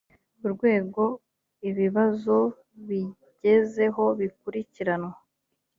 urwego 0.45 1.03
ibibazo 1.69 2.35
bigezeho 2.87 4.03
bikurikiranwa 4.19 5.13